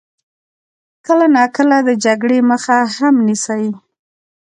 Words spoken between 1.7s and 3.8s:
د جګړې مخه هم نیسي.